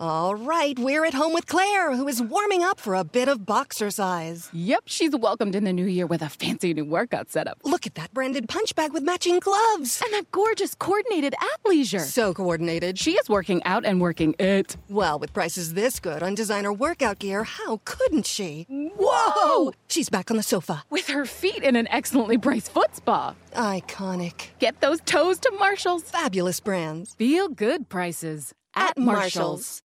All 0.00 0.36
right, 0.36 0.78
we're 0.78 1.04
at 1.04 1.12
home 1.12 1.32
with 1.32 1.48
Claire, 1.48 1.92
who 1.96 2.06
is 2.06 2.22
warming 2.22 2.62
up 2.62 2.78
for 2.78 2.94
a 2.94 3.02
bit 3.02 3.26
of 3.26 3.44
boxercise. 3.44 4.48
Yep, 4.52 4.84
she's 4.86 5.10
welcomed 5.16 5.56
in 5.56 5.64
the 5.64 5.72
new 5.72 5.86
year 5.86 6.06
with 6.06 6.22
a 6.22 6.28
fancy 6.28 6.72
new 6.72 6.84
workout 6.84 7.30
setup. 7.30 7.58
Look 7.64 7.84
at 7.84 7.96
that 7.96 8.14
branded 8.14 8.48
punch 8.48 8.76
bag 8.76 8.92
with 8.92 9.02
matching 9.02 9.40
gloves. 9.40 10.00
And 10.04 10.14
that 10.14 10.30
gorgeous 10.30 10.76
coordinated 10.76 11.34
athleisure. 11.40 12.02
So 12.02 12.32
coordinated. 12.32 12.96
She 12.96 13.14
is 13.14 13.28
working 13.28 13.60
out 13.64 13.84
and 13.84 14.00
working 14.00 14.36
it. 14.38 14.76
Well, 14.88 15.18
with 15.18 15.32
prices 15.32 15.74
this 15.74 15.98
good 15.98 16.22
on 16.22 16.36
designer 16.36 16.72
workout 16.72 17.18
gear, 17.18 17.42
how 17.42 17.80
couldn't 17.84 18.26
she? 18.26 18.66
Whoa! 18.68 19.72
She's 19.88 20.10
back 20.10 20.30
on 20.30 20.36
the 20.36 20.44
sofa. 20.44 20.84
With 20.90 21.08
her 21.08 21.26
feet 21.26 21.64
in 21.64 21.74
an 21.74 21.88
excellently 21.88 22.36
braced 22.36 22.70
foot 22.70 22.94
spa. 22.94 23.34
Iconic. 23.52 24.50
Get 24.60 24.80
those 24.80 25.00
toes 25.00 25.40
to 25.40 25.50
Marshalls. 25.58 26.04
Fabulous 26.04 26.60
brands. 26.60 27.14
Feel 27.16 27.48
good 27.48 27.88
prices 27.88 28.54
at, 28.76 28.90
At 28.90 28.98
Marshalls. 28.98 29.82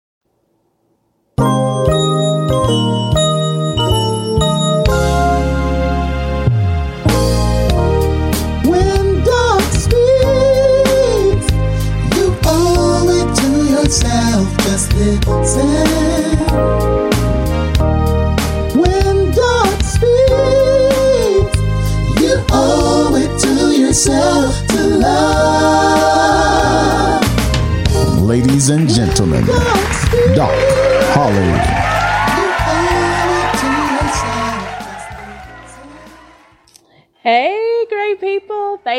When 1.39 3.18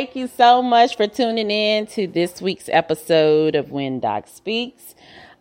Thank 0.01 0.17
you 0.17 0.29
so 0.29 0.63
much 0.63 0.97
for 0.97 1.07
tuning 1.07 1.51
in 1.51 1.87
to 1.89 2.07
this 2.07 2.41
week's 2.41 2.71
episode 2.71 3.55
of 3.55 3.71
When 3.71 4.01
Doc 4.01 4.29
Speaks. 4.29 4.95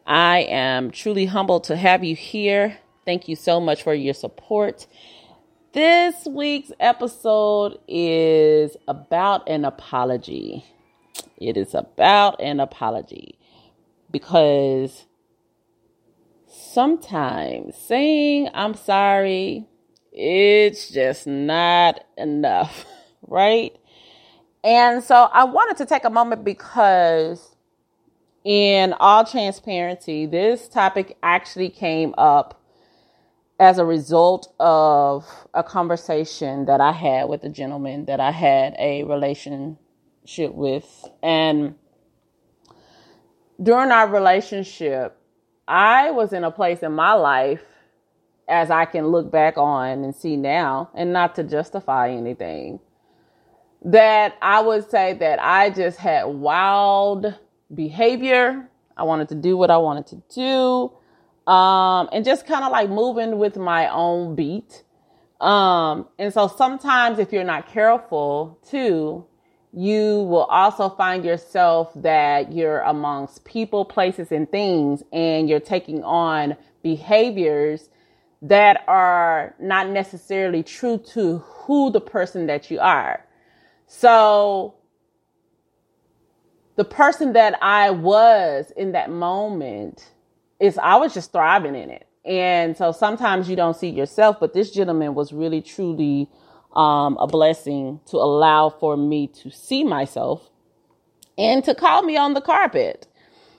I 0.05 0.39
am 0.39 0.91
truly 0.91 1.27
humbled 1.27 1.63
to 1.63 1.77
have 1.77 2.03
you 2.03 2.13
here. 2.13 2.77
Thank 3.05 3.30
you 3.30 3.37
so 3.37 3.61
much 3.61 3.83
for 3.83 3.93
your 3.93 4.13
support. 4.13 4.85
This 5.71 6.25
week's 6.25 6.73
episode 6.77 7.80
is 7.87 8.75
about 8.85 9.47
an 9.47 9.63
apology. 9.63 10.65
It 11.37 11.55
is 11.55 11.73
about 11.73 12.41
an 12.41 12.59
apology 12.59 13.39
because 14.11 15.05
sometimes 16.47 17.77
saying 17.77 18.49
I'm 18.53 18.73
sorry 18.73 19.69
it's 20.11 20.89
just 20.89 21.27
not 21.27 22.03
enough, 22.17 22.85
right? 23.21 23.78
And 24.63 25.03
so 25.03 25.29
I 25.31 25.45
wanted 25.45 25.77
to 25.77 25.85
take 25.85 26.03
a 26.03 26.09
moment 26.09 26.43
because, 26.43 27.55
in 28.43 28.93
all 28.93 29.25
transparency, 29.25 30.25
this 30.25 30.67
topic 30.67 31.17
actually 31.23 31.69
came 31.69 32.13
up 32.17 32.61
as 33.59 33.77
a 33.77 33.85
result 33.85 34.53
of 34.59 35.25
a 35.53 35.63
conversation 35.63 36.65
that 36.65 36.80
I 36.80 36.93
had 36.93 37.27
with 37.27 37.43
a 37.43 37.49
gentleman 37.49 38.05
that 38.05 38.19
I 38.19 38.31
had 38.31 38.75
a 38.80 39.03
relationship 39.03 40.53
with. 40.53 41.09
And 41.21 41.75
during 43.61 43.91
our 43.91 44.07
relationship, 44.07 45.17
I 45.67 46.11
was 46.11 46.31
in 46.31 46.43
a 46.43 46.52
place 46.52 46.83
in 46.83 46.93
my 46.93 47.13
life 47.13 47.63
as 48.47 48.71
I 48.71 48.85
can 48.85 49.07
look 49.07 49.31
back 49.31 49.57
on 49.57 50.03
and 50.03 50.15
see 50.15 50.35
now, 50.35 50.89
and 50.95 51.13
not 51.13 51.35
to 51.35 51.43
justify 51.43 52.09
anything, 52.09 52.80
that 53.83 54.37
I 54.41 54.61
would 54.61 54.89
say 54.89 55.13
that 55.13 55.41
I 55.41 55.69
just 55.69 55.97
had 55.97 56.25
wild 56.25 57.33
behavior. 57.73 58.69
I 58.97 59.03
wanted 59.03 59.29
to 59.29 59.35
do 59.35 59.55
what 59.55 59.71
I 59.71 59.77
wanted 59.77 60.07
to 60.07 60.23
do, 60.35 61.51
um, 61.51 62.09
and 62.11 62.25
just 62.25 62.45
kind 62.45 62.65
of 62.65 62.71
like 62.71 62.89
moving 62.89 63.37
with 63.37 63.55
my 63.57 63.87
own 63.87 64.35
beat. 64.35 64.83
Um, 65.39 66.07
and 66.17 66.33
so 66.33 66.47
sometimes, 66.49 67.17
if 67.17 67.31
you're 67.31 67.45
not 67.45 67.67
careful, 67.69 68.59
too, 68.69 69.25
you 69.71 70.23
will 70.23 70.45
also 70.45 70.89
find 70.89 71.23
yourself 71.23 71.91
that 71.95 72.51
you're 72.51 72.81
amongst 72.81 73.45
people, 73.45 73.85
places, 73.85 74.31
and 74.31 74.49
things, 74.51 75.03
and 75.13 75.47
you're 75.47 75.61
taking 75.61 76.03
on 76.03 76.57
behaviors 76.83 77.89
that 78.41 78.83
are 78.87 79.55
not 79.59 79.89
necessarily 79.89 80.63
true 80.63 80.97
to 80.97 81.37
who 81.37 81.91
the 81.91 82.01
person 82.01 82.47
that 82.47 82.69
you 82.69 82.79
are. 82.79 83.25
So, 83.92 84.76
the 86.76 86.86
person 86.86 87.33
that 87.33 87.58
I 87.61 87.89
was 87.89 88.72
in 88.77 88.92
that 88.92 89.10
moment 89.10 90.11
is 90.60 90.77
I 90.77 90.95
was 90.98 91.14
just 91.14 91.32
thriving 91.32 91.73
in 91.73 91.89
it. 91.89 92.08
And 92.23 92.77
so 92.77 92.92
sometimes 92.92 93.50
you 93.50 93.55
don't 93.55 93.76
see 93.76 93.89
yourself, 93.89 94.38
but 94.39 94.54
this 94.54 94.70
gentleman 94.70 95.16
was 95.16 95.33
really 95.33 95.61
truly 95.61 96.30
um, 96.76 97.17
a 97.20 97.26
blessing 97.26 98.00
to 98.05 98.17
allow 98.17 98.70
for 98.70 98.95
me 98.95 99.26
to 99.42 99.50
see 99.50 99.83
myself 99.83 100.52
and 101.36 101.64
to 101.64 101.73
call 101.73 102.04
me 102.04 102.16
on 102.16 102.36
the 102.36 102.42
carpet. 102.42 103.08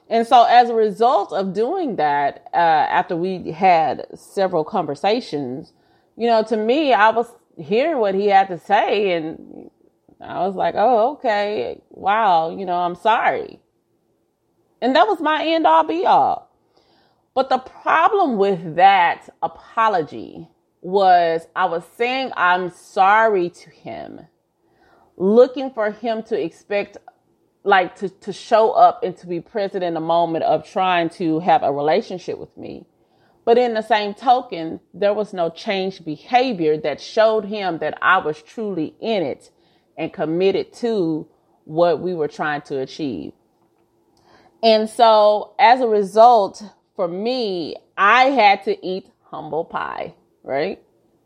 And 0.09 0.27
so, 0.27 0.45
as 0.45 0.71
a 0.71 0.75
result 0.75 1.33
of 1.33 1.55
doing 1.55 1.97
that, 1.97 2.49
uh, 2.55 2.57
after 2.57 3.17
we 3.17 3.51
had 3.51 4.07
several 4.15 4.62
conversations, 4.62 5.73
you 6.17 6.29
know, 6.29 6.45
to 6.45 6.57
me, 6.57 6.93
I 6.93 7.11
was 7.11 7.27
hearing 7.59 7.99
what 7.99 8.15
he 8.15 8.29
had 8.29 8.49
to 8.49 8.59
say, 8.59 9.12
and 9.12 9.71
I 10.22 10.47
was 10.47 10.54
like, 10.54 10.75
oh, 10.76 11.12
okay, 11.12 11.81
wow, 11.91 12.50
you 12.50 12.66
know, 12.66 12.76
I'm 12.76 12.94
sorry. 12.94 13.60
And 14.82 14.94
that 14.97 15.06
was 15.06 15.20
my 15.20 15.44
end 15.44 15.66
all 15.66 15.84
be 15.84 16.04
all. 16.06 16.50
But 17.34 17.48
the 17.48 17.58
problem 17.58 18.36
with 18.36 18.76
that 18.76 19.28
apology 19.42 20.48
was 20.82 21.47
I 21.54 21.66
was 21.66 21.84
saying 21.97 22.32
I'm 22.36 22.70
sorry 22.70 23.50
to 23.50 23.70
him, 23.70 24.20
looking 25.16 25.70
for 25.70 25.91
him 25.91 26.22
to 26.25 26.42
expect 26.42 26.97
like 27.62 27.94
to, 27.97 28.08
to 28.08 28.32
show 28.32 28.72
up 28.72 29.02
and 29.02 29.16
to 29.19 29.26
be 29.26 29.41
present 29.41 29.84
in 29.84 29.92
the 29.94 30.00
moment 30.00 30.44
of 30.44 30.66
trying 30.66 31.10
to 31.10 31.41
have 31.41 31.62
a 31.62 31.70
relationship 31.70 32.38
with 32.38 32.56
me. 32.56 32.87
But 33.44 33.58
in 33.58 33.75
the 33.75 33.82
same 33.82 34.14
token, 34.14 34.81
there 34.94 35.12
was 35.12 35.32
no 35.32 35.50
changed 35.50 36.04
behavior 36.04 36.78
that 36.78 37.00
showed 37.00 37.44
him 37.44 37.78
that 37.78 37.98
I 38.00 38.19
was 38.19 38.41
truly 38.42 38.94
in 39.00 39.22
it 39.22 39.50
and 40.00 40.11
committed 40.11 40.72
to 40.72 41.28
what 41.65 42.00
we 42.00 42.15
were 42.15 42.27
trying 42.27 42.62
to 42.62 42.81
achieve. 42.81 43.34
And 44.62 44.88
so 44.88 45.55
as 45.59 45.83
a 45.83 45.87
result, 45.87 46.62
for 46.97 47.06
me, 47.06 47.77
I 47.99 48.25
had 48.31 48.65
to 48.65 48.87
eat 48.87 49.11
humble 49.25 49.65
pie, 49.65 50.15
right? 50.43 50.83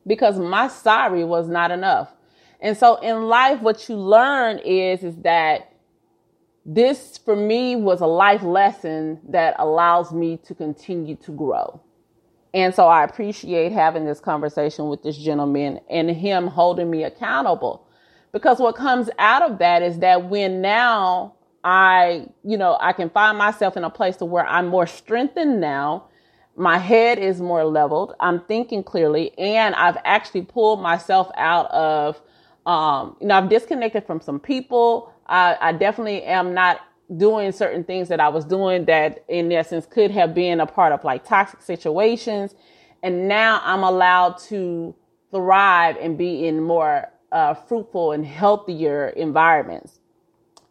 Because 0.06 0.38
my 0.40 0.66
sorry 0.66 1.24
was 1.24 1.48
not 1.48 1.70
enough. 1.70 2.12
And 2.60 2.76
so 2.76 2.96
in 2.96 3.22
life, 3.22 3.60
what 3.60 3.88
you 3.88 3.94
learn 3.94 4.58
is, 4.58 5.04
is 5.04 5.16
that 5.18 5.72
this 6.66 7.18
for 7.18 7.36
me 7.36 7.76
was 7.76 8.00
a 8.00 8.06
life 8.06 8.42
lesson 8.42 9.20
that 9.28 9.54
allows 9.58 10.12
me 10.12 10.38
to 10.46 10.54
continue 10.54 11.14
to 11.16 11.30
grow. 11.30 11.80
And 12.52 12.74
so 12.74 12.86
I 12.88 13.04
appreciate 13.04 13.70
having 13.70 14.04
this 14.04 14.20
conversation 14.20 14.88
with 14.88 15.02
this 15.02 15.16
gentleman 15.16 15.80
and 15.88 16.10
him 16.10 16.48
holding 16.48 16.90
me 16.90 17.04
accountable. 17.04 17.83
Because 18.34 18.58
what 18.58 18.74
comes 18.74 19.08
out 19.20 19.42
of 19.48 19.58
that 19.60 19.80
is 19.80 20.00
that 20.00 20.28
when 20.28 20.60
now 20.60 21.36
I, 21.62 22.26
you 22.42 22.58
know, 22.58 22.76
I 22.80 22.92
can 22.92 23.08
find 23.08 23.38
myself 23.38 23.76
in 23.76 23.84
a 23.84 23.90
place 23.90 24.16
to 24.16 24.24
where 24.24 24.44
I'm 24.44 24.66
more 24.66 24.88
strengthened 24.88 25.60
now. 25.60 26.08
My 26.56 26.78
head 26.78 27.20
is 27.20 27.40
more 27.40 27.64
leveled. 27.64 28.14
I'm 28.18 28.40
thinking 28.40 28.82
clearly 28.82 29.38
and 29.38 29.76
I've 29.76 29.98
actually 30.04 30.42
pulled 30.42 30.82
myself 30.82 31.30
out 31.36 31.70
of 31.70 32.20
um, 32.66 33.16
you 33.20 33.28
know, 33.28 33.36
I've 33.36 33.48
disconnected 33.48 34.04
from 34.04 34.20
some 34.20 34.40
people. 34.40 35.12
I, 35.26 35.56
I 35.60 35.72
definitely 35.72 36.24
am 36.24 36.54
not 36.54 36.80
doing 37.16 37.52
certain 37.52 37.84
things 37.84 38.08
that 38.08 38.18
I 38.18 38.30
was 38.30 38.44
doing 38.44 38.86
that 38.86 39.24
in 39.28 39.52
essence 39.52 39.86
could 39.86 40.10
have 40.10 40.34
been 40.34 40.60
a 40.60 40.66
part 40.66 40.92
of 40.92 41.04
like 41.04 41.24
toxic 41.24 41.62
situations. 41.62 42.56
And 43.02 43.28
now 43.28 43.60
I'm 43.62 43.84
allowed 43.84 44.38
to 44.48 44.94
thrive 45.30 45.98
and 46.00 46.18
be 46.18 46.48
in 46.48 46.60
more 46.62 47.10
uh, 47.34 47.54
fruitful 47.54 48.12
and 48.12 48.24
healthier 48.24 49.08
environments. 49.08 50.00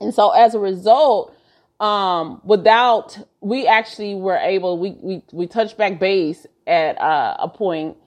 And 0.01 0.13
so 0.13 0.31
as 0.31 0.56
a 0.56 0.60
result, 0.60 1.36
um, 1.80 2.42
without, 2.44 3.19
we 3.42 3.68
actually 3.68 4.15
were 4.15 4.38
able, 4.38 4.80
we, 4.80 4.92
we, 5.01 5.21
we 5.31 5.48
touched 5.48 5.77
back 5.77 6.00
base 6.00 6.48
at 6.65 7.00
uh, 7.00 7.36
a 7.39 7.50
point, 7.50 7.98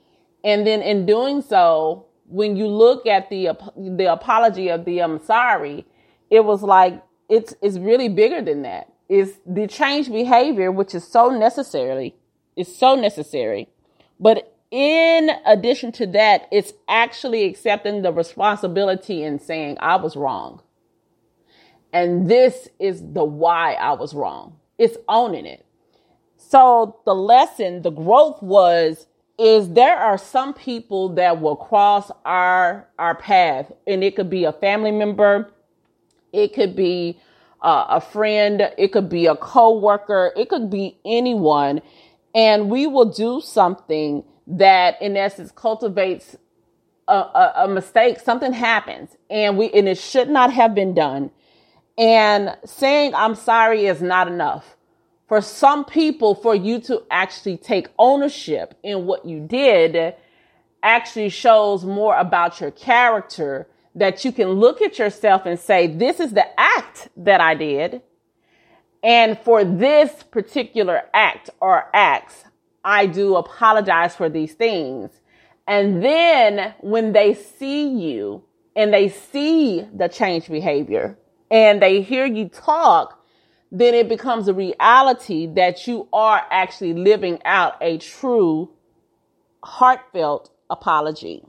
And 0.47 0.67
then 0.67 0.81
in 0.81 1.07
doing 1.07 1.43
so, 1.43 2.07
when 2.29 2.57
you 2.57 2.69
look 2.69 3.05
at 3.07 3.31
the, 3.31 3.51
the 3.77 4.13
apology 4.13 4.69
of 4.69 4.85
the 4.85 5.01
I'm 5.01 5.21
sorry, 5.25 5.85
it 6.31 6.45
was 6.45 6.63
like, 6.63 7.03
it's, 7.29 7.55
it's 7.61 7.79
really 7.79 8.09
bigger 8.09 8.41
than 8.41 8.63
that. 8.63 8.87
is 9.09 9.39
the 9.47 9.67
change 9.67 10.11
behavior, 10.11 10.71
which 10.71 10.95
is 10.95 11.07
so 11.07 11.31
necessarily, 11.31 12.15
is 12.57 12.75
so 12.77 12.95
necessary. 12.95 13.69
But 14.19 14.56
in 14.77 15.31
addition 15.47 15.91
to 15.91 16.07
that, 16.09 16.47
it's 16.53 16.75
actually 16.87 17.45
accepting 17.45 18.03
the 18.03 18.13
responsibility 18.13 19.23
and 19.23 19.41
saying, 19.41 19.79
I 19.81 19.97
was 19.97 20.17
wrong. 20.17 20.61
And 21.95 22.31
this 22.31 22.69
is 22.79 23.01
the 23.01 23.25
why 23.25 23.73
I 23.73 23.95
was 23.95 24.13
wrong. 24.13 24.59
It's 24.77 24.99
owning 25.09 25.47
it. 25.47 25.65
So 26.37 27.01
the 27.07 27.15
lesson, 27.15 27.81
the 27.81 27.91
growth 27.91 28.43
was, 28.43 29.07
is 29.39 29.71
there 29.71 29.97
are 29.97 30.19
some 30.19 30.53
people 30.53 31.09
that 31.15 31.41
will 31.41 31.57
cross 31.57 32.11
our, 32.27 32.87
our 32.99 33.15
path 33.15 33.73
and 33.87 34.05
it 34.05 34.15
could 34.15 34.29
be 34.29 34.45
a 34.45 34.53
family 34.53 34.93
member. 34.93 35.55
It 36.35 36.53
could 36.53 36.77
be 36.77 37.19
uh, 37.63 37.87
a 37.89 38.01
friend. 38.03 38.71
It 38.77 38.93
could 38.93 39.09
be 39.09 39.25
a 39.25 39.37
coworker. 39.37 40.35
It 40.37 40.51
could 40.51 40.69
be 40.69 40.99
anyone. 41.07 41.81
And 42.35 42.69
we 42.69 42.87
will 42.87 43.11
do 43.11 43.41
something 43.41 44.23
that 44.47 45.01
in 45.03 45.17
essence 45.17 45.51
cultivates 45.51 46.37
a, 47.09 47.15
a, 47.15 47.53
a 47.65 47.69
mistake. 47.69 48.21
Something 48.21 48.53
happens 48.53 49.17
and 49.31 49.57
we, 49.57 49.71
and 49.71 49.89
it 49.89 49.99
should 49.99 50.29
not 50.29 50.53
have 50.53 50.75
been 50.75 50.95
done. 50.95 51.31
And 51.99 52.57
saying 52.65 53.15
I'm 53.15 53.35
sorry 53.35 53.87
is 53.87 54.03
not 54.03 54.29
enough. 54.29 54.77
For 55.29 55.41
some 55.41 55.85
people, 55.85 56.35
for 56.35 56.55
you 56.55 56.81
to 56.83 57.03
actually 57.11 57.57
take 57.57 57.89
ownership 57.99 58.75
in 58.83 59.07
what 59.07 59.25
you 59.25 59.41
did 59.41 60.15
actually 60.83 61.31
shows 61.31 61.85
more 61.85 62.17
about 62.17 62.61
your 62.61 62.71
character 62.71 63.67
that 63.97 64.25
you 64.25 64.31
can 64.31 64.51
look 64.51 64.81
at 64.83 64.99
yourself 64.99 65.47
and 65.47 65.59
say, 65.59 65.87
this 65.89 66.21
is 66.21 66.33
the 66.33 66.47
act 66.61 67.09
that 67.17 67.41
I 67.41 67.55
did. 67.55 68.03
And 69.03 69.39
for 69.39 69.65
this 69.65 70.23
particular 70.25 71.03
act 71.15 71.51
or 71.61 71.89
acts, 71.93 72.45
I 72.87 73.07
do 73.07 73.35
apologize 73.35 74.15
for 74.15 74.29
these 74.29 74.55
things. 74.55 75.11
And 75.67 76.05
then 76.05 76.73
when 76.81 77.13
they 77.13 77.35
see 77.35 77.89
you 77.89 78.45
and 78.77 78.95
they 78.95 79.09
see 79.09 79.85
the 79.93 80.09
change 80.09 80.49
behavior 80.49 81.19
and 81.51 81.83
they 81.83 82.01
hear 82.01 82.25
you 82.25 82.49
talk, 82.49 83.21
then 83.73 83.93
it 83.93 84.09
becomes 84.09 84.47
a 84.47 84.55
reality 84.55 85.49
that 85.55 85.89
you 85.89 86.09
are 86.13 86.47
actually 86.49 86.95
living 86.95 87.41
out 87.45 87.75
a 87.81 87.99
true 87.99 88.71
heartfelt 89.65 90.51
apology. 90.71 91.45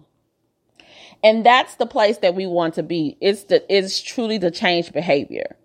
And 1.23 1.45
that's 1.45 1.75
the 1.75 1.85
place 1.85 2.17
that 2.17 2.33
we 2.33 2.47
want 2.47 2.73
to 2.75 2.83
be. 2.83 3.15
It's 3.21 3.43
the, 3.43 3.63
it's 3.73 4.01
truly 4.01 4.39
the 4.39 4.49
change 4.49 4.91
behavior. 4.91 5.55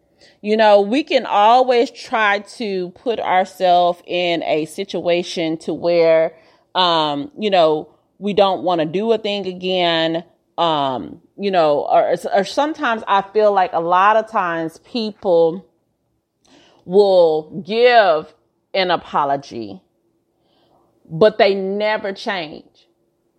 You 0.43 0.57
know, 0.57 0.81
we 0.81 1.05
can 1.05 1.25
always 1.25 1.89
try 1.93 2.41
to 2.41 2.91
put 2.91 3.21
ourselves 3.21 4.03
in 4.07 4.43
a 4.43 4.65
situation 4.65 5.57
to 5.59 5.73
where, 5.73 6.37
um, 6.75 7.31
you 7.39 7.49
know, 7.49 7.89
we 8.19 8.35
don't 8.35 8.65
want 8.65 8.81
to 8.81 8.85
do 8.85 9.13
a 9.13 9.19
thing 9.19 9.47
again. 9.47 10.25
Um, 10.59 11.23
you 11.39 11.53
know, 11.53 11.87
or, 11.89 12.17
or 12.35 12.45
sometimes 12.45 13.05
I 13.07 13.23
feel 13.23 13.53
like 13.53 13.73
a 13.73 13.81
lot 13.81 14.17
of 14.17 14.29
times 14.29 14.79
people 14.79 15.65
will 16.85 17.63
give 17.65 18.35
an 18.75 18.91
apology, 18.91 19.81
but 21.09 21.39
they 21.39 21.55
never 21.55 22.13
change. 22.13 22.89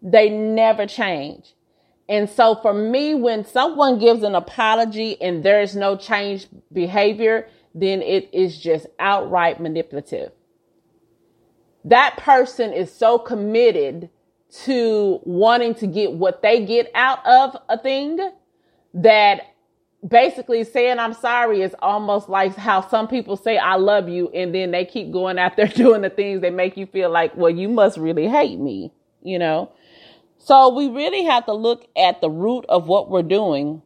They 0.01 0.29
never 0.29 0.85
change. 0.85 1.53
And 2.09 2.29
so 2.29 2.55
for 2.55 2.73
me, 2.73 3.15
when 3.15 3.45
someone 3.45 3.97
gives 3.99 4.23
an 4.23 4.35
apology 4.35 5.21
and 5.21 5.43
there's 5.43 5.75
no 5.75 5.95
change 5.95 6.47
behavior, 6.71 7.47
then 7.73 8.01
it 8.01 8.29
is 8.33 8.57
just 8.57 8.87
outright 8.99 9.59
manipulative. 9.59 10.31
That 11.85 12.17
person 12.17 12.71
is 12.73 12.93
so 12.93 13.17
committed 13.17 14.09
to 14.65 15.19
wanting 15.23 15.73
to 15.75 15.87
get 15.87 16.13
what 16.13 16.41
they 16.41 16.65
get 16.65 16.91
out 16.93 17.25
of 17.25 17.57
a 17.69 17.77
thing 17.77 18.19
that 18.93 19.53
basically 20.07 20.63
saying 20.63 20.99
I'm 20.99 21.13
sorry 21.13 21.61
is 21.61 21.75
almost 21.79 22.29
like 22.29 22.55
how 22.55 22.87
some 22.87 23.07
people 23.07 23.37
say 23.37 23.57
I 23.57 23.75
love 23.75 24.09
you 24.09 24.29
and 24.29 24.53
then 24.53 24.71
they 24.71 24.85
keep 24.85 25.11
going 25.11 25.39
out 25.39 25.55
there 25.55 25.67
doing 25.75 26.01
the 26.01 26.09
things 26.09 26.41
that 26.41 26.53
make 26.53 26.77
you 26.77 26.85
feel 26.85 27.09
like, 27.09 27.35
well, 27.35 27.49
you 27.49 27.69
must 27.69 27.97
really 27.97 28.27
hate 28.27 28.59
me, 28.59 28.93
you 29.23 29.39
know? 29.39 29.71
So 30.43 30.67
we 30.67 30.89
really 30.89 31.23
have 31.23 31.45
to 31.45 31.53
look 31.53 31.87
at 31.95 32.19
the 32.19 32.29
root 32.29 32.65
of 32.67 32.85
what 32.85 33.09
we're 33.09 33.23
doing 33.23 33.81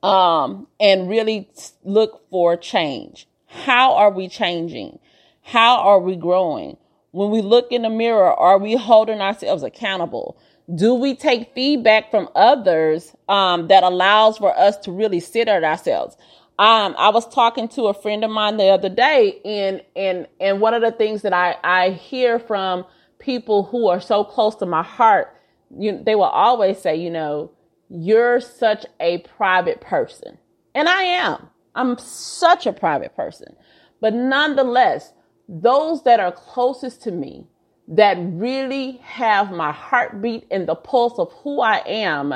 um, 0.00 0.68
and 0.78 1.08
really 1.08 1.50
look 1.82 2.30
for 2.30 2.56
change. 2.56 3.26
How 3.46 3.94
are 3.96 4.12
we 4.12 4.28
changing? 4.28 5.00
How 5.42 5.78
are 5.78 5.98
we 5.98 6.14
growing? 6.14 6.76
When 7.10 7.32
we 7.32 7.42
look 7.42 7.72
in 7.72 7.82
the 7.82 7.90
mirror, 7.90 8.32
are 8.32 8.58
we 8.58 8.76
holding 8.76 9.20
ourselves 9.20 9.64
accountable? 9.64 10.38
Do 10.72 10.94
we 10.94 11.16
take 11.16 11.52
feedback 11.52 12.12
from 12.12 12.28
others 12.36 13.12
um, 13.28 13.66
that 13.66 13.82
allows 13.82 14.38
for 14.38 14.56
us 14.56 14.76
to 14.78 14.92
really 14.92 15.18
sit 15.18 15.48
at 15.48 15.64
ourselves? 15.64 16.16
Um, 16.60 16.94
I 16.96 17.08
was 17.08 17.28
talking 17.28 17.66
to 17.70 17.86
a 17.86 17.94
friend 17.94 18.22
of 18.22 18.30
mine 18.30 18.56
the 18.56 18.68
other 18.68 18.88
day, 18.88 19.40
and 19.44 19.82
and 19.96 20.28
and 20.40 20.60
one 20.60 20.74
of 20.74 20.82
the 20.82 20.92
things 20.92 21.22
that 21.22 21.32
I 21.32 21.56
I 21.64 21.90
hear 21.90 22.38
from 22.38 22.84
people 23.18 23.64
who 23.64 23.88
are 23.88 24.00
so 24.00 24.22
close 24.22 24.54
to 24.56 24.66
my 24.66 24.82
heart 24.82 25.35
you 25.76 26.02
they 26.04 26.14
will 26.14 26.24
always 26.24 26.78
say, 26.78 26.96
you 26.96 27.10
know, 27.10 27.50
you're 27.88 28.40
such 28.40 28.86
a 29.00 29.18
private 29.18 29.80
person. 29.80 30.38
And 30.74 30.88
I 30.88 31.02
am. 31.02 31.48
I'm 31.74 31.98
such 31.98 32.66
a 32.66 32.72
private 32.72 33.14
person. 33.16 33.54
But 34.00 34.14
nonetheless, 34.14 35.12
those 35.48 36.02
that 36.04 36.20
are 36.20 36.32
closest 36.32 37.02
to 37.02 37.12
me, 37.12 37.46
that 37.88 38.16
really 38.18 38.98
have 39.02 39.52
my 39.52 39.72
heartbeat 39.72 40.46
and 40.50 40.66
the 40.66 40.74
pulse 40.74 41.18
of 41.18 41.32
who 41.42 41.60
I 41.60 41.82
am, 41.86 42.34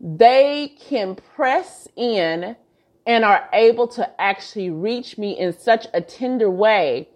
they 0.00 0.74
can 0.78 1.14
press 1.14 1.88
in 1.96 2.56
and 3.06 3.24
are 3.24 3.48
able 3.52 3.88
to 3.88 4.20
actually 4.20 4.68
reach 4.68 5.16
me 5.16 5.38
in 5.38 5.52
such 5.52 5.86
a 5.94 6.00
tender 6.00 6.50
way 6.50 7.08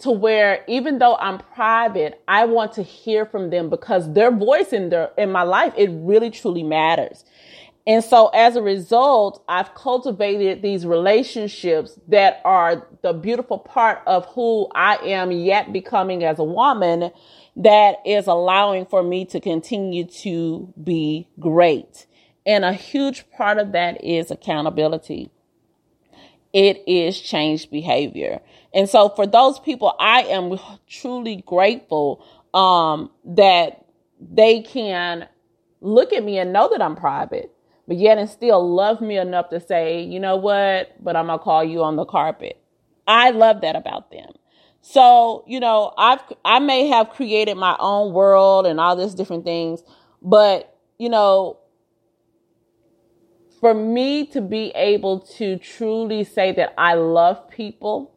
to 0.00 0.10
where 0.10 0.64
even 0.66 0.98
though 0.98 1.16
I'm 1.16 1.38
private, 1.38 2.22
I 2.26 2.44
want 2.46 2.72
to 2.74 2.82
hear 2.82 3.26
from 3.26 3.50
them 3.50 3.70
because 3.70 4.12
their 4.12 4.30
voice 4.30 4.72
in 4.72 4.90
their 4.90 5.10
in 5.16 5.30
my 5.30 5.42
life 5.42 5.72
it 5.76 5.90
really 5.92 6.30
truly 6.30 6.62
matters. 6.62 7.24
And 7.86 8.04
so 8.04 8.28
as 8.28 8.56
a 8.56 8.62
result, 8.62 9.42
I've 9.48 9.74
cultivated 9.74 10.62
these 10.62 10.84
relationships 10.84 11.98
that 12.08 12.40
are 12.44 12.86
the 13.02 13.12
beautiful 13.12 13.58
part 13.58 14.02
of 14.06 14.26
who 14.26 14.68
I 14.74 14.96
am 14.96 15.32
yet 15.32 15.72
becoming 15.72 16.22
as 16.22 16.38
a 16.38 16.44
woman 16.44 17.10
that 17.56 17.96
is 18.06 18.26
allowing 18.26 18.86
for 18.86 19.02
me 19.02 19.24
to 19.26 19.40
continue 19.40 20.04
to 20.04 20.72
be 20.82 21.28
great. 21.38 22.06
And 22.46 22.64
a 22.64 22.72
huge 22.72 23.28
part 23.30 23.58
of 23.58 23.72
that 23.72 24.04
is 24.04 24.30
accountability. 24.30 25.30
It 26.52 26.82
is 26.86 27.20
changed 27.20 27.70
behavior. 27.70 28.40
And 28.74 28.88
so 28.88 29.08
for 29.10 29.26
those 29.26 29.60
people, 29.60 29.94
I 29.98 30.22
am 30.22 30.58
truly 30.88 31.42
grateful 31.46 32.24
um, 32.54 33.10
that 33.24 33.84
they 34.20 34.62
can 34.62 35.28
look 35.80 36.12
at 36.12 36.24
me 36.24 36.38
and 36.38 36.52
know 36.52 36.68
that 36.70 36.82
I'm 36.82 36.96
private, 36.96 37.52
but 37.86 37.96
yet 37.96 38.18
and 38.18 38.28
still 38.28 38.74
love 38.74 39.00
me 39.00 39.16
enough 39.16 39.48
to 39.50 39.60
say, 39.60 40.02
you 40.02 40.20
know 40.20 40.36
what, 40.36 41.02
but 41.02 41.16
I'm 41.16 41.26
gonna 41.26 41.38
call 41.38 41.64
you 41.64 41.82
on 41.82 41.96
the 41.96 42.04
carpet. 42.04 42.62
I 43.06 43.30
love 43.30 43.62
that 43.62 43.76
about 43.76 44.10
them. 44.10 44.30
So, 44.82 45.44
you 45.46 45.60
know, 45.60 45.92
I've 45.96 46.20
I 46.44 46.58
may 46.58 46.88
have 46.88 47.10
created 47.10 47.56
my 47.56 47.76
own 47.78 48.12
world 48.12 48.66
and 48.66 48.80
all 48.80 48.96
these 48.96 49.14
different 49.14 49.44
things, 49.44 49.82
but 50.22 50.76
you 50.98 51.08
know, 51.08 51.58
for 53.60 53.74
me 53.74 54.26
to 54.26 54.40
be 54.40 54.72
able 54.74 55.20
to 55.20 55.58
truly 55.58 56.24
say 56.24 56.52
that 56.52 56.74
I 56.78 56.94
love 56.94 57.48
people 57.50 58.14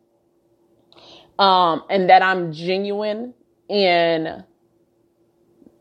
um, 1.37 1.83
and 1.89 2.09
that 2.09 2.21
I'm 2.21 2.53
genuine 2.53 3.33
in 3.69 4.43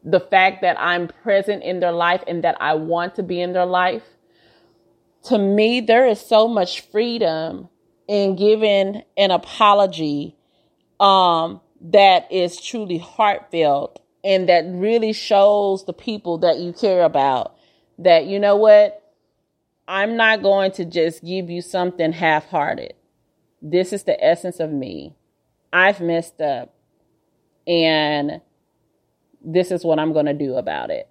the 0.05 0.21
fact 0.21 0.63
that 0.63 0.77
I'm 0.81 1.09
present 1.09 1.63
in 1.63 1.81
their 1.81 1.93
life 1.93 2.25
and 2.27 2.43
that 2.43 2.57
I 2.61 2.75
want 2.75 3.15
to 3.17 3.23
be 3.23 3.41
in 3.41 3.53
their 3.53 3.67
life. 3.67 4.03
To 5.25 5.39
me, 5.39 5.81
there 5.81 6.07
is 6.07 6.21
so 6.21 6.49
much 6.49 6.81
freedom 6.81 7.69
in 8.09 8.35
giving 8.35 9.03
an 9.17 9.31
apology 9.31 10.37
um, 10.99 11.61
that 11.81 12.31
is 12.33 12.61
truly 12.61 12.99
heartfelt 12.99 14.01
and 14.25 14.49
that 14.49 14.65
really 14.67 15.13
shows 15.13 15.85
the 15.85 15.93
people 15.93 16.39
that 16.39 16.59
you 16.59 16.73
care 16.73 17.03
about 17.03 17.57
that, 17.99 18.27
you 18.27 18.39
know 18.39 18.57
what? 18.57 19.02
I'm 19.93 20.17
not 20.17 20.43
going 20.43 20.73
to 20.73 20.87
just 20.87 21.23
give 21.23 21.51
you 21.51 21.61
something 21.61 22.13
half 22.13 22.47
hearted. 22.47 22.95
This 23.61 23.93
is 23.93 24.05
the 24.05 24.25
essence 24.25 24.59
of 24.59 24.73
me. 24.73 25.15
I've 25.71 26.01
messed 26.01 26.41
up 26.41 26.73
and 27.67 28.41
this 29.45 29.71
is 29.71 29.85
what 29.85 29.99
I'm 29.99 30.15
going 30.15 30.25
to 30.25 30.33
do 30.33 30.55
about 30.55 30.89
it. 30.89 31.11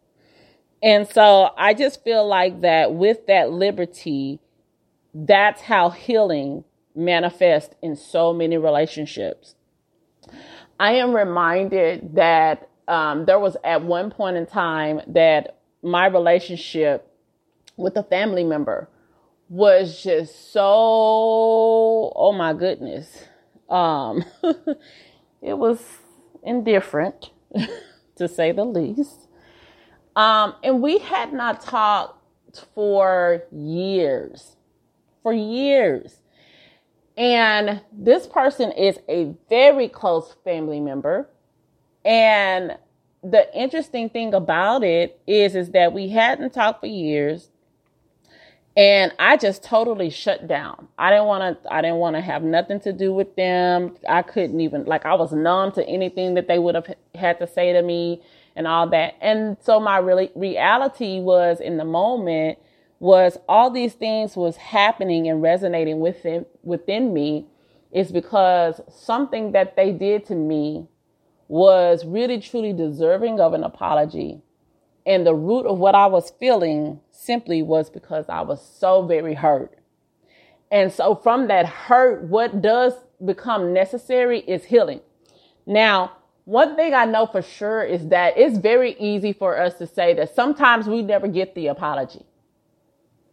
And 0.81 1.07
so 1.07 1.51
I 1.55 1.75
just 1.75 2.03
feel 2.03 2.27
like 2.27 2.61
that 2.61 2.95
with 2.95 3.27
that 3.27 3.51
liberty, 3.51 4.39
that's 5.13 5.61
how 5.61 5.91
healing 5.91 6.63
manifests 6.95 7.75
in 7.83 7.95
so 7.95 8.33
many 8.33 8.57
relationships. 8.57 9.53
I 10.79 10.93
am 10.93 11.15
reminded 11.15 12.15
that 12.15 12.67
um, 12.87 13.25
there 13.25 13.39
was 13.39 13.57
at 13.63 13.83
one 13.83 14.09
point 14.09 14.37
in 14.37 14.47
time 14.47 15.01
that 15.05 15.59
my 15.83 16.07
relationship 16.07 17.10
with 17.77 17.95
a 17.97 18.03
family 18.03 18.43
member 18.43 18.89
was 19.49 20.01
just 20.01 20.53
so, 20.53 20.61
oh 20.63 22.33
my 22.35 22.53
goodness. 22.53 23.25
Um, 23.69 24.23
it 25.41 25.57
was 25.57 25.81
indifferent, 26.43 27.31
to 28.15 28.27
say 28.27 28.51
the 28.51 28.65
least. 28.65 29.27
Um, 30.15 30.55
and 30.63 30.81
we 30.81 30.99
had 30.99 31.33
not 31.33 31.61
talked 31.61 32.65
for 32.73 33.43
years, 33.51 34.55
for 35.23 35.33
years. 35.33 36.21
And 37.17 37.81
this 37.91 38.27
person 38.27 38.71
is 38.71 38.99
a 39.07 39.35
very 39.49 39.87
close 39.87 40.35
family 40.43 40.79
member. 40.79 41.29
And 42.03 42.77
the 43.23 43.47
interesting 43.55 44.09
thing 44.09 44.33
about 44.33 44.83
it 44.83 45.21
is, 45.27 45.55
is 45.55 45.71
that 45.71 45.93
we 45.93 46.09
hadn't 46.09 46.53
talked 46.53 46.81
for 46.81 46.87
years. 46.87 47.50
And 48.77 49.13
I 49.19 49.35
just 49.35 49.63
totally 49.63 50.09
shut 50.09 50.47
down. 50.47 50.87
I 50.97 51.09
didn't 51.09 51.25
want 51.25 51.63
to, 51.63 51.73
I 51.73 51.81
didn't 51.81 51.97
want 51.97 52.15
to 52.15 52.21
have 52.21 52.41
nothing 52.41 52.79
to 52.81 52.93
do 52.93 53.13
with 53.13 53.35
them. 53.35 53.95
I 54.07 54.21
couldn't 54.21 54.61
even, 54.61 54.85
like, 54.85 55.05
I 55.05 55.13
was 55.13 55.33
numb 55.33 55.73
to 55.73 55.85
anything 55.85 56.35
that 56.35 56.47
they 56.47 56.57
would 56.57 56.75
have 56.75 56.87
had 57.15 57.39
to 57.39 57.47
say 57.47 57.73
to 57.73 57.81
me 57.81 58.21
and 58.55 58.67
all 58.67 58.89
that. 58.89 59.15
And 59.19 59.57
so 59.61 59.79
my 59.79 59.97
really 59.97 60.31
reality 60.35 61.19
was 61.19 61.59
in 61.59 61.77
the 61.77 61.85
moment, 61.85 62.59
was 63.01 63.37
all 63.49 63.71
these 63.71 63.93
things 63.93 64.37
was 64.37 64.55
happening 64.57 65.27
and 65.27 65.41
resonating 65.41 65.99
within 65.99 66.45
within 66.61 67.11
me 67.13 67.47
is 67.91 68.11
because 68.11 68.79
something 68.89 69.53
that 69.53 69.75
they 69.75 69.91
did 69.91 70.23
to 70.23 70.35
me 70.35 70.87
was 71.47 72.05
really 72.05 72.39
truly 72.39 72.71
deserving 72.71 73.39
of 73.39 73.53
an 73.53 73.63
apology. 73.63 74.39
And 75.05 75.25
the 75.25 75.33
root 75.33 75.65
of 75.65 75.79
what 75.79 75.95
I 75.95 76.05
was 76.07 76.31
feeling 76.39 76.99
simply 77.11 77.61
was 77.61 77.89
because 77.89 78.25
I 78.29 78.41
was 78.41 78.61
so 78.63 79.05
very 79.05 79.33
hurt. 79.33 79.77
And 80.71 80.91
so 80.91 81.15
from 81.15 81.47
that 81.47 81.65
hurt, 81.65 82.23
what 82.23 82.61
does 82.61 82.93
become 83.23 83.73
necessary 83.73 84.39
is 84.39 84.65
healing. 84.65 85.01
Now, 85.65 86.13
one 86.45 86.75
thing 86.75 86.93
I 86.93 87.05
know 87.05 87.27
for 87.27 87.41
sure 87.41 87.83
is 87.83 88.07
that 88.07 88.37
it's 88.37 88.57
very 88.57 88.95
easy 88.99 89.33
for 89.33 89.59
us 89.59 89.75
to 89.75 89.87
say 89.87 90.13
that 90.15 90.35
sometimes 90.35 90.87
we 90.87 91.01
never 91.01 91.27
get 91.27 91.53
the 91.55 91.67
apology. 91.67 92.25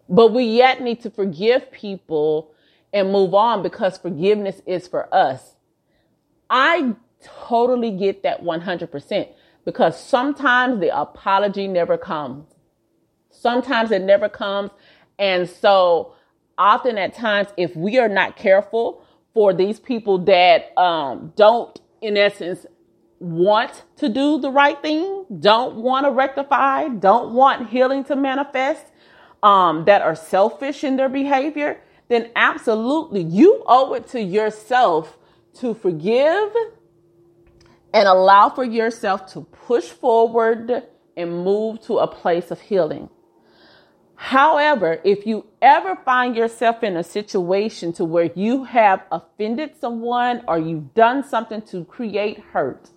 But 0.08 0.32
we 0.32 0.44
yet 0.44 0.82
need 0.82 1.00
to 1.02 1.10
forgive 1.10 1.70
people 1.70 2.52
and 2.92 3.12
move 3.12 3.34
on 3.34 3.62
because 3.62 3.98
forgiveness 3.98 4.60
is 4.66 4.88
for 4.88 5.12
us. 5.14 5.54
I 6.50 6.94
totally 7.22 7.90
get 7.90 8.22
that 8.22 8.42
100% 8.42 9.28
because 9.68 10.02
sometimes 10.02 10.80
the 10.80 10.98
apology 10.98 11.68
never 11.68 11.98
comes. 11.98 12.46
Sometimes 13.28 13.90
it 13.90 14.00
never 14.00 14.26
comes. 14.26 14.70
And 15.18 15.46
so 15.46 16.14
often 16.56 16.96
at 16.96 17.12
times, 17.12 17.48
if 17.58 17.76
we 17.76 17.98
are 17.98 18.08
not 18.08 18.34
careful 18.34 19.04
for 19.34 19.52
these 19.52 19.78
people 19.78 20.16
that 20.24 20.72
um, 20.78 21.34
don't, 21.36 21.78
in 22.00 22.16
essence, 22.16 22.64
want 23.18 23.82
to 23.96 24.08
do 24.08 24.40
the 24.40 24.50
right 24.50 24.80
thing, 24.80 25.26
don't 25.38 25.74
want 25.74 26.06
to 26.06 26.12
rectify, 26.12 26.88
don't 26.88 27.34
want 27.34 27.68
healing 27.68 28.04
to 28.04 28.16
manifest, 28.16 28.86
um, 29.42 29.84
that 29.84 30.00
are 30.00 30.14
selfish 30.14 30.82
in 30.82 30.96
their 30.96 31.10
behavior, 31.10 31.78
then 32.08 32.30
absolutely 32.36 33.20
you 33.20 33.62
owe 33.66 33.92
it 33.92 34.08
to 34.08 34.22
yourself 34.22 35.18
to 35.60 35.74
forgive 35.74 36.56
and 37.98 38.06
allow 38.06 38.48
for 38.48 38.62
yourself 38.62 39.26
to 39.32 39.40
push 39.40 39.86
forward 39.86 40.84
and 41.16 41.44
move 41.44 41.80
to 41.80 41.98
a 41.98 42.06
place 42.06 42.52
of 42.52 42.60
healing. 42.60 43.10
However, 44.14 45.00
if 45.02 45.26
you 45.26 45.46
ever 45.60 45.96
find 46.04 46.36
yourself 46.36 46.84
in 46.84 46.96
a 46.96 47.02
situation 47.02 47.92
to 47.94 48.04
where 48.04 48.30
you 48.36 48.62
have 48.62 49.02
offended 49.10 49.72
someone 49.80 50.44
or 50.46 50.60
you've 50.60 50.94
done 50.94 51.24
something 51.24 51.60
to 51.62 51.84
create 51.86 52.38
hurt, 52.52 52.88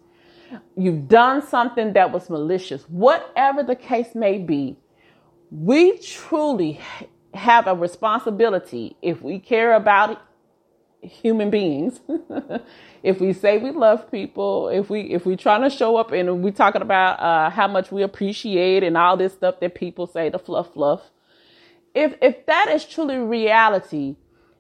you've 0.78 1.08
done 1.08 1.42
something 1.42 1.94
that 1.94 2.12
was 2.12 2.30
malicious, 2.30 2.84
whatever 2.84 3.64
the 3.64 3.76
case 3.76 4.14
may 4.14 4.38
be, 4.38 4.78
we 5.50 5.98
truly 5.98 6.80
have 7.34 7.66
a 7.66 7.74
responsibility 7.74 8.96
if 9.02 9.24
we 9.24 9.40
care 9.40 9.74
about 9.74 10.22
human 11.02 11.50
beings 11.50 12.00
if 13.04 13.20
we 13.20 13.34
say 13.34 13.58
we 13.58 13.72
love 13.72 14.12
people 14.12 14.70
if 14.70 14.90
we 14.90 15.02
if 15.02 15.26
we 15.26 15.36
trying 15.36 15.62
to 15.62 15.70
show 15.70 15.96
up 15.98 16.12
and 16.12 16.44
we 16.44 16.52
talking 16.52 16.82
about 16.82 17.20
uh, 17.20 17.50
how 17.50 17.68
much 17.68 17.92
we 17.92 18.04
appreciate 18.04 18.84
and 18.84 18.96
all 18.96 19.18
this 19.18 19.34
stuff 19.34 19.60
that 19.60 19.74
people 19.74 20.06
say 20.06 20.30
the 20.30 20.40
fluff 20.40 20.74
fluff 20.74 21.02
if 21.96 22.16
if 22.22 22.46
that 22.46 22.68
is 22.70 22.86
truly 22.86 23.18
reality 23.18 24.16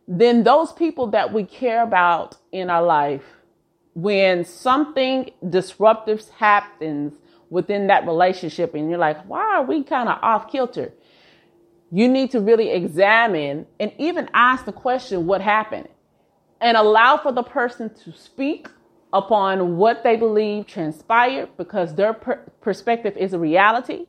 then 0.07 0.43
those 0.43 0.73
people 0.73 1.07
that 1.07 1.31
we 1.31 1.43
care 1.43 1.83
about 1.83 2.35
in 2.51 2.69
our 2.69 2.83
life 2.83 3.23
when 3.93 4.45
something 4.45 5.31
disruptive 5.47 6.27
happens 6.37 7.13
within 7.49 7.87
that 7.87 8.05
relationship 8.05 8.73
and 8.73 8.89
you're 8.89 8.99
like, 8.99 9.21
why 9.27 9.41
are 9.57 9.63
we 9.63 9.83
kind 9.83 10.07
of 10.07 10.17
off 10.21 10.49
kilter? 10.49 10.93
You 11.91 12.07
need 12.07 12.31
to 12.31 12.39
really 12.39 12.71
examine 12.71 13.67
and 13.79 13.91
even 13.97 14.29
ask 14.33 14.65
the 14.65 14.71
question, 14.71 15.27
what 15.27 15.41
happened? 15.41 15.89
And 16.61 16.77
allow 16.77 17.17
for 17.17 17.31
the 17.31 17.43
person 17.43 17.93
to 18.03 18.13
speak 18.13 18.67
upon 19.13 19.77
what 19.77 20.03
they 20.03 20.15
believe 20.15 20.67
transpired 20.67 21.49
because 21.57 21.95
their 21.95 22.13
per- 22.13 22.43
perspective 22.61 23.17
is 23.17 23.33
a 23.33 23.39
reality. 23.39 24.05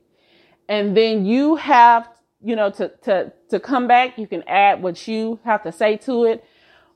And 0.69 0.97
then 0.97 1.27
you 1.27 1.57
have, 1.57 2.09
you 2.43 2.55
know, 2.55 2.71
to, 2.71 2.89
to, 3.03 3.33
to 3.51 3.61
come 3.61 3.89
back, 3.89 4.19
you 4.19 4.27
can 4.27 4.43
add 4.47 4.83
what 4.83 5.09
you 5.09 5.41
have 5.45 5.63
to 5.65 5.73
say 5.73 5.97
to 5.99 6.25
it. 6.25 6.45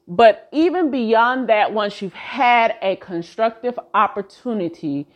But 0.07 0.49
even 0.53 0.91
beyond 0.91 1.49
that, 1.49 1.73
once 1.73 2.01
you've 2.01 2.15
had 2.15 2.77
a 2.81 2.97
constructive 2.97 3.79
opportunity 3.93 5.09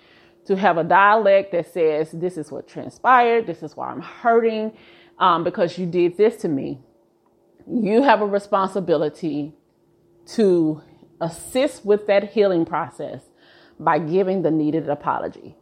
to 0.47 0.57
have 0.57 0.79
a 0.79 0.85
dialect 0.85 1.53
that 1.53 1.73
says, 1.73 2.11
This 2.11 2.37
is 2.37 2.51
what 2.51 2.67
transpired, 2.67 3.47
this 3.47 3.63
is 3.63 3.77
why 3.77 3.91
I'm 3.91 4.01
hurting, 4.01 4.73
um, 5.19 5.45
because 5.45 5.79
you 5.79 5.87
did 5.87 6.17
this 6.17 6.37
to 6.39 6.49
me. 6.49 6.81
You 7.71 8.03
have 8.03 8.21
a 8.21 8.27
responsibility 8.27 9.55
to 10.35 10.83
assist 11.21 11.85
with 11.85 12.07
that 12.07 12.31
healing 12.33 12.65
process 12.65 13.23
by 13.79 13.99
giving 13.99 14.43
the 14.43 14.51
needed 14.51 14.89
apology. 14.89 15.57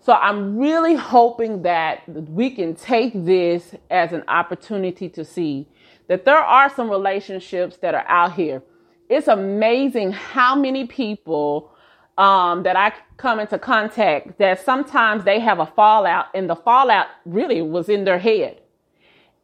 So 0.00 0.14
I'm 0.14 0.58
really 0.58 0.96
hoping 0.96 1.62
that 1.62 2.02
we 2.08 2.50
can 2.50 2.74
take 2.74 3.12
this 3.14 3.74
as 3.90 4.12
an 4.12 4.24
opportunity 4.26 5.08
to 5.10 5.24
see 5.24 5.68
that 6.08 6.24
there 6.24 6.38
are 6.38 6.68
some 6.74 6.90
relationships 6.90 7.76
that 7.78 7.94
are 7.94 8.06
out 8.08 8.34
here. 8.34 8.62
It's 9.08 9.28
amazing 9.28 10.12
how 10.12 10.56
many 10.56 10.86
people 10.86 11.72
um, 12.18 12.64
that 12.64 12.76
I 12.76 12.92
come 13.16 13.38
into 13.38 13.58
contact 13.58 14.38
that 14.38 14.60
sometimes 14.64 15.24
they 15.24 15.38
have 15.38 15.60
a 15.60 15.66
fallout, 15.66 16.26
and 16.34 16.50
the 16.50 16.56
fallout 16.56 17.06
really 17.24 17.62
was 17.62 17.88
in 17.88 18.04
their 18.04 18.18
head. 18.18 18.60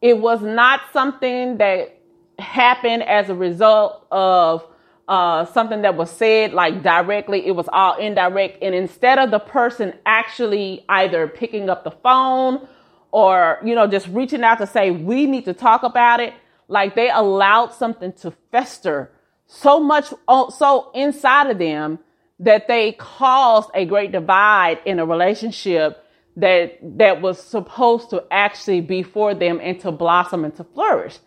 It 0.02 0.18
was 0.18 0.42
not 0.42 0.80
something 0.92 1.58
that 1.58 1.97
happened 2.38 3.02
as 3.02 3.28
a 3.28 3.34
result 3.34 4.06
of 4.10 4.64
uh, 5.08 5.44
something 5.46 5.82
that 5.82 5.96
was 5.96 6.10
said 6.10 6.52
like 6.52 6.82
directly. 6.82 7.46
It 7.46 7.52
was 7.52 7.68
all 7.72 7.96
indirect, 7.98 8.62
and 8.62 8.74
instead 8.74 9.18
of 9.18 9.30
the 9.30 9.38
person 9.38 9.94
actually 10.04 10.84
either 10.88 11.26
picking 11.26 11.70
up 11.70 11.84
the 11.84 11.90
phone 11.90 12.68
or 13.10 13.58
you 13.64 13.74
know 13.74 13.86
just 13.86 14.06
reaching 14.08 14.44
out 14.44 14.58
to 14.58 14.66
say 14.66 14.90
we 14.90 15.26
need 15.26 15.46
to 15.46 15.54
talk 15.54 15.82
about 15.82 16.20
it, 16.20 16.34
like 16.68 16.94
they 16.94 17.10
allowed 17.10 17.72
something 17.72 18.12
to 18.14 18.32
fester 18.52 19.10
so 19.46 19.80
much 19.80 20.12
so 20.28 20.90
inside 20.94 21.50
of 21.50 21.58
them 21.58 21.98
that 22.38 22.68
they 22.68 22.92
caused 22.92 23.70
a 23.74 23.84
great 23.84 24.12
divide 24.12 24.78
in 24.84 24.98
a 24.98 25.06
relationship 25.06 26.04
that 26.36 26.78
that 26.82 27.20
was 27.20 27.42
supposed 27.42 28.10
to 28.10 28.22
actually 28.30 28.80
be 28.80 29.02
for 29.02 29.34
them 29.34 29.58
and 29.60 29.80
to 29.80 29.90
blossom 29.90 30.44
and 30.44 30.54
to 30.54 30.62
flourish. 30.62 31.18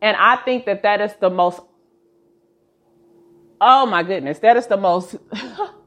And 0.00 0.16
I 0.16 0.36
think 0.36 0.66
that 0.66 0.82
that 0.82 1.00
is 1.00 1.14
the 1.20 1.30
most 1.30 1.60
Oh 3.60 3.86
my 3.86 4.04
goodness, 4.04 4.38
that 4.40 4.56
is 4.56 4.68
the 4.68 4.76
most 4.76 5.16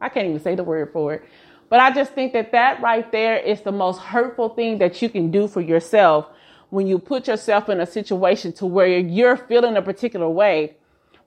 I 0.02 0.10
can't 0.10 0.28
even 0.28 0.40
say 0.40 0.56
the 0.56 0.64
word 0.64 0.92
for 0.92 1.14
it. 1.14 1.24
But 1.70 1.80
I 1.80 1.94
just 1.94 2.14
think 2.14 2.34
that 2.34 2.52
that 2.52 2.82
right 2.82 3.10
there 3.14 3.38
is 3.38 3.62
the 3.62 3.72
most 3.72 4.00
hurtful 4.00 4.50
thing 4.50 4.80
that 4.80 5.02
you 5.02 5.08
can 5.08 5.32
do 5.32 5.48
for 5.48 5.62
yourself 5.62 6.28
when 6.70 6.86
you 6.88 7.00
put 7.00 7.28
yourself 7.28 7.70
in 7.70 7.80
a 7.80 7.86
situation 7.86 8.52
to 8.54 8.66
where 8.66 8.88
you're 8.88 9.38
feeling 9.38 9.78
a 9.78 9.82
particular 9.82 10.30
way, 10.30 10.78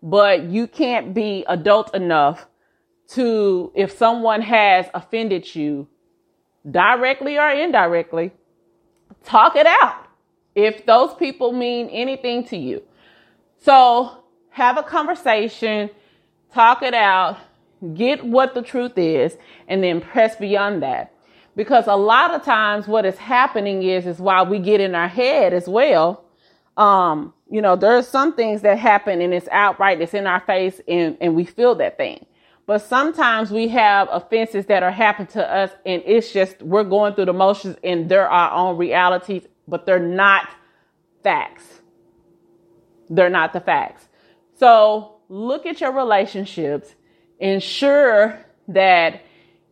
but 0.03 0.45
you 0.45 0.67
can't 0.67 1.15
be 1.15 1.45
adult 1.49 1.95
enough 1.95 2.47
to 3.09 3.73
if 3.75 3.97
someone 3.97 4.43
has 4.43 4.87
offended 4.93 5.55
you 5.55 5.87
directly 6.71 7.39
or 7.39 7.49
indirectly, 7.51 8.33
talk 9.23 9.57
it 9.57 9.67
out. 9.67 10.04
If 10.55 10.87
those 10.87 11.15
people 11.15 11.53
mean 11.53 11.89
anything 11.89 12.45
to 12.49 12.57
you. 12.57 12.83
So 13.59 14.25
have 14.51 14.79
a 14.79 14.83
conversation, 14.83 15.91
talk 16.53 16.83
it 16.83 16.95
out, 16.95 17.39
get 17.95 18.25
what 18.25 18.55
the 18.55 18.63
truth 18.63 18.97
is, 18.97 19.37
and 19.69 19.83
then 19.83 20.01
press 20.01 20.37
beyond 20.37 20.83
that. 20.83 21.13
Because 21.57 21.87
a 21.87 21.97
lot 21.97 22.33
of 22.33 22.43
times 22.43 22.87
what 22.87 23.05
is 23.05 23.17
happening 23.17 23.83
is 23.83 24.07
is 24.07 24.19
while 24.19 24.47
we 24.47 24.59
get 24.59 24.81
in 24.81 24.95
our 24.95 25.09
head 25.09 25.53
as 25.53 25.69
well, 25.69 26.25
um, 26.77 27.33
you 27.51 27.63
know, 27.63 27.77
there's 27.77 28.09
some 28.09 28.35
things 28.35 28.63
that 28.63 28.79
happen 28.79 29.21
and 29.21 29.33
it's 29.33 29.49
outright, 29.53 30.01
it's 30.01 30.15
in 30.15 30.27
our 30.27 30.41
face 30.41 30.81
and, 30.89 31.17
and 31.21 31.35
we 31.35 31.45
feel 31.45 31.75
that 31.77 31.97
thing. 31.97 32.27
But 32.67 32.79
sometimes 32.79 33.51
we 33.51 33.69
have 33.69 34.09
offenses 34.11 34.67
that 34.67 34.83
are 34.83 34.91
happening 34.91 35.29
to 35.29 35.55
us 35.55 35.71
and 35.85 36.03
it's 36.07 36.33
just 36.33 36.61
we're 36.63 36.85
going 36.85 37.15
through 37.15 37.27
the 37.27 37.33
motions 37.33 37.77
and 37.85 38.09
they're 38.09 38.29
our 38.29 38.51
own 38.53 38.77
realities, 38.77 39.47
but 39.67 39.87
they're 39.87 39.99
not 39.99 40.49
facts. 41.23 41.65
They're 43.09 43.31
not 43.31 43.53
the 43.53 43.61
facts. 43.61 44.07
So 44.57 45.17
look 45.29 45.67
at 45.67 45.81
your 45.81 45.93
relationships, 45.93 46.95
ensure 47.39 48.39
that 48.69 49.23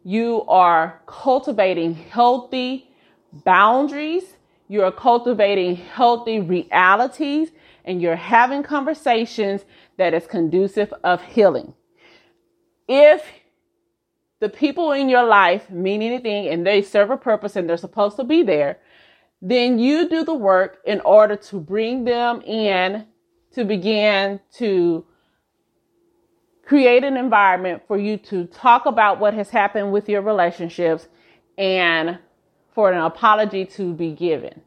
you 0.05 0.43
are 0.49 1.01
cultivating 1.07 1.95
healthy 1.95 2.91
boundaries, 3.33 4.25
you're 4.69 4.93
cultivating 4.93 5.77
healthy 5.77 6.41
realities, 6.41 7.51
and 7.85 8.01
you're 8.01 8.17
having 8.17 8.63
conversations 8.63 9.65
that 9.97 10.15
is 10.15 10.27
conducive 10.27 10.93
of 11.05 11.23
healing. 11.23 11.75
If 12.89 13.25
the 14.41 14.49
people 14.49 14.93
in 14.93 15.09
your 15.09 15.25
life 15.25 15.71
mean 15.71 16.03
anything 16.03 16.49
and 16.49 16.67
they 16.67 16.83
serve 16.83 17.11
a 17.11 17.17
purpose 17.17 17.55
and 17.55 17.69
they're 17.69 17.77
supposed 17.77 18.17
to 18.17 18.25
be 18.25 18.43
there, 18.43 18.79
then 19.43 19.81
you 19.81 20.09
do 20.09 20.25
the 20.25 20.33
work 20.33 20.79
in 20.87 21.01
order 21.01 21.35
to 21.35 21.59
bring 21.59 22.05
them 22.05 22.41
in 22.43 23.05
to 23.55 23.65
begin 23.65 24.41
to 24.55 25.05
create 26.65 27.03
an 27.03 27.17
environment 27.17 27.83
for 27.89 27.99
you 27.99 28.17
to 28.17 28.47
talk 28.47 28.87
about 28.87 29.19
what 29.19 29.35
has 29.35 29.51
happened 29.51 29.93
with 29.93 30.09
your 30.09 30.23
relationships 30.23 31.09
and 31.59 32.19
for 32.73 32.93
an 32.93 32.99
apology 32.99 33.67
to 33.67 33.93
be 33.93 34.13
given. 34.13 34.63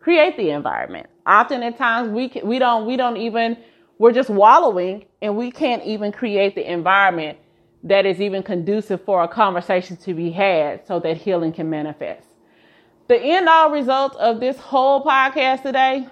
Create 0.00 0.36
the 0.36 0.50
environment. 0.50 1.06
Often 1.24 1.62
at 1.62 1.78
times 1.78 2.10
we 2.10 2.28
can, 2.28 2.46
we 2.46 2.58
don't 2.58 2.84
we 2.84 2.96
don't 2.96 3.16
even 3.16 3.56
we're 3.98 4.12
just 4.12 4.28
wallowing 4.28 5.06
and 5.22 5.36
we 5.36 5.50
can't 5.52 5.84
even 5.84 6.12
create 6.12 6.54
the 6.56 6.70
environment 6.70 7.38
that 7.84 8.04
is 8.04 8.20
even 8.20 8.42
conducive 8.42 9.02
for 9.04 9.22
a 9.22 9.28
conversation 9.28 9.96
to 9.98 10.14
be 10.14 10.30
had 10.32 10.86
so 10.86 10.98
that 11.00 11.16
healing 11.16 11.52
can 11.52 11.70
manifest. 11.70 12.25
The 13.08 13.18
end 13.20 13.48
all 13.48 13.70
result 13.70 14.16
of 14.16 14.40
this 14.40 14.58
whole 14.58 15.04
podcast 15.04 15.62
today, 15.62 16.08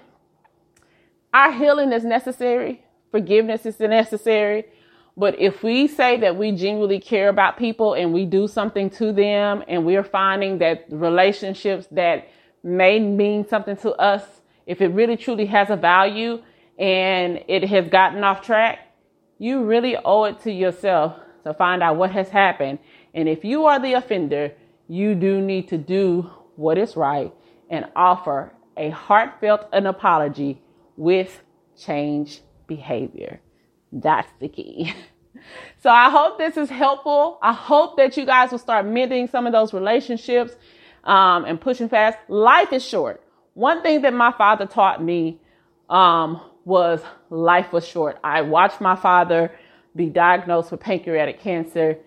our 1.33 1.51
healing 1.51 1.91
is 1.91 2.05
necessary, 2.05 2.85
forgiveness 3.11 3.65
is 3.65 3.77
necessary, 3.81 4.65
but 5.17 5.37
if 5.37 5.61
we 5.61 5.87
say 5.87 6.17
that 6.21 6.37
we 6.37 6.53
genuinely 6.53 7.01
care 7.01 7.27
about 7.27 7.57
people 7.57 7.95
and 7.95 8.13
we 8.13 8.25
do 8.25 8.47
something 8.47 8.89
to 8.91 9.11
them 9.11 9.61
and 9.67 9.85
we're 9.85 10.05
finding 10.05 10.59
that 10.59 10.85
relationships 10.89 11.87
that 11.91 12.29
may 12.63 12.99
mean 12.99 13.45
something 13.45 13.75
to 13.77 13.91
us, 13.93 14.23
if 14.65 14.79
it 14.81 14.87
really 14.87 15.17
truly 15.17 15.47
has 15.47 15.69
a 15.69 15.75
value 15.75 16.41
and 16.79 17.43
it 17.49 17.65
has 17.65 17.89
gotten 17.89 18.23
off 18.23 18.41
track, 18.41 18.79
you 19.37 19.65
really 19.65 19.97
owe 20.05 20.23
it 20.23 20.39
to 20.41 20.51
yourself 20.51 21.19
to 21.43 21.53
find 21.53 21.83
out 21.83 21.97
what 21.97 22.11
has 22.11 22.29
happened. 22.29 22.79
And 23.13 23.27
if 23.27 23.43
you 23.43 23.65
are 23.65 23.79
the 23.79 23.93
offender, 23.93 24.53
you 24.87 25.13
do 25.13 25.41
need 25.41 25.67
to 25.69 25.77
do 25.77 26.29
what 26.55 26.77
is 26.77 26.95
right 26.95 27.33
and 27.69 27.85
offer 27.95 28.53
a 28.77 28.89
heartfelt 28.89 29.67
an 29.73 29.85
apology 29.85 30.61
with 30.97 31.41
change 31.77 32.41
behavior. 32.67 33.39
That's 33.91 34.31
the 34.39 34.49
key. 34.49 34.93
So 35.81 35.89
I 35.91 36.09
hope 36.09 36.39
this 36.39 36.57
is 36.57 36.69
helpful. 36.69 37.37
I 37.41 37.53
hope 37.53 37.97
that 37.97 38.17
you 38.17 38.25
guys 38.25 38.51
will 38.51 38.57
start 38.57 38.85
mending 38.87 39.27
some 39.27 39.45
of 39.45 39.53
those 39.53 39.73
relationships 39.73 40.55
um, 41.03 41.45
and 41.45 41.61
pushing 41.61 41.89
fast. 41.89 42.17
Life 42.27 42.73
is 42.73 42.83
short. 42.83 43.21
One 43.53 43.81
thing 43.83 44.01
that 44.01 44.13
my 44.13 44.31
father 44.31 44.65
taught 44.65 45.03
me 45.03 45.39
um, 45.89 46.41
was 46.65 47.01
life 47.29 47.71
was 47.71 47.87
short. 47.87 48.17
I 48.23 48.41
watched 48.41 48.81
my 48.81 48.95
father 48.95 49.51
be 49.95 50.07
diagnosed 50.07 50.71
with 50.71 50.81
pancreatic 50.81 51.39
cancer, 51.39 51.97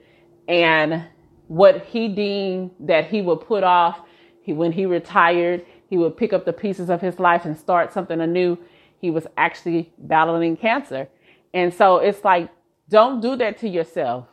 and 0.46 1.04
what 1.46 1.84
he 1.86 2.08
deemed 2.08 2.72
that 2.80 3.06
he 3.06 3.22
would 3.22 3.40
put 3.40 3.64
off, 3.64 4.00
he 4.48 4.54
when 4.54 4.72
he 4.72 4.86
retired, 4.86 5.62
he 5.90 5.98
would 5.98 6.16
pick 6.16 6.32
up 6.32 6.46
the 6.46 6.54
pieces 6.54 6.88
of 6.88 7.02
his 7.02 7.20
life 7.20 7.44
and 7.44 7.54
start 7.54 7.92
something 7.92 8.18
anew. 8.18 8.56
He 8.98 9.10
was 9.10 9.26
actually 9.36 9.92
battling 9.98 10.56
cancer. 10.56 11.06
And 11.52 11.72
so 11.72 11.98
it's 11.98 12.24
like 12.24 12.48
don't 12.88 13.20
do 13.20 13.36
that 13.36 13.58
to 13.58 13.68
yourself. 13.68 14.26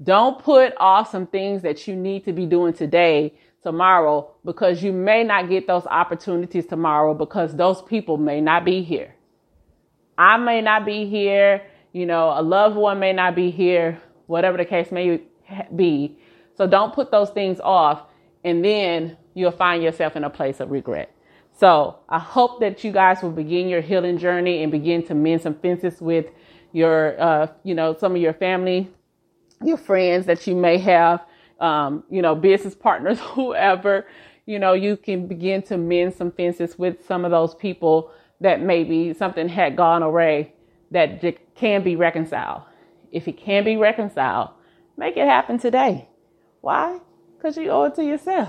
Don't 0.00 0.38
put 0.38 0.72
off 0.76 1.10
some 1.10 1.26
things 1.26 1.62
that 1.62 1.88
you 1.88 1.96
need 1.96 2.24
to 2.26 2.32
be 2.32 2.46
doing 2.46 2.74
today, 2.74 3.34
tomorrow, 3.64 4.30
because 4.44 4.84
you 4.84 4.92
may 4.92 5.24
not 5.24 5.48
get 5.48 5.66
those 5.66 5.84
opportunities 5.86 6.66
tomorrow 6.66 7.12
because 7.12 7.56
those 7.56 7.82
people 7.82 8.18
may 8.18 8.40
not 8.40 8.64
be 8.64 8.84
here. 8.84 9.16
I 10.16 10.36
may 10.36 10.60
not 10.60 10.86
be 10.86 11.06
here. 11.06 11.66
You 11.92 12.06
know, 12.06 12.32
a 12.36 12.40
loved 12.40 12.76
one 12.76 13.00
may 13.00 13.12
not 13.12 13.34
be 13.34 13.50
here, 13.50 14.00
whatever 14.26 14.58
the 14.58 14.64
case 14.64 14.92
may 14.92 15.22
be. 15.74 16.20
So 16.54 16.68
don't 16.68 16.94
put 16.94 17.10
those 17.10 17.30
things 17.30 17.58
off 17.58 18.04
and 18.44 18.64
then 18.64 19.16
you'll 19.36 19.52
find 19.52 19.82
yourself 19.82 20.16
in 20.16 20.24
a 20.24 20.30
place 20.30 20.60
of 20.60 20.70
regret. 20.70 21.14
So 21.58 21.98
I 22.08 22.18
hope 22.18 22.58
that 22.60 22.82
you 22.82 22.90
guys 22.90 23.22
will 23.22 23.30
begin 23.30 23.68
your 23.68 23.82
healing 23.82 24.16
journey 24.18 24.62
and 24.62 24.72
begin 24.72 25.06
to 25.06 25.14
mend 25.14 25.42
some 25.42 25.54
fences 25.54 26.00
with 26.00 26.26
your, 26.72 27.20
uh, 27.20 27.46
you 27.62 27.74
know, 27.74 27.94
some 27.94 28.16
of 28.16 28.20
your 28.20 28.32
family, 28.32 28.90
your 29.62 29.76
friends 29.76 30.24
that 30.26 30.46
you 30.46 30.56
may 30.56 30.78
have, 30.78 31.22
um, 31.60 32.02
you 32.10 32.22
know, 32.22 32.34
business 32.34 32.74
partners, 32.74 33.20
whoever, 33.34 34.06
you 34.46 34.58
know, 34.58 34.72
you 34.72 34.96
can 34.96 35.26
begin 35.26 35.60
to 35.64 35.76
mend 35.76 36.14
some 36.14 36.32
fences 36.32 36.78
with 36.78 37.06
some 37.06 37.24
of 37.24 37.30
those 37.30 37.54
people 37.54 38.10
that 38.40 38.62
maybe 38.62 39.12
something 39.12 39.48
had 39.48 39.76
gone 39.76 40.02
awry 40.02 40.50
that 40.92 41.22
can 41.54 41.84
be 41.84 41.94
reconciled. 41.94 42.62
If 43.12 43.28
it 43.28 43.36
can 43.36 43.64
be 43.64 43.76
reconciled, 43.76 44.50
make 44.96 45.16
it 45.18 45.26
happen 45.26 45.58
today. 45.58 46.08
Why? 46.62 47.00
Because 47.36 47.58
you 47.58 47.70
owe 47.70 47.84
it 47.84 47.94
to 47.96 48.04
yourself. 48.04 48.48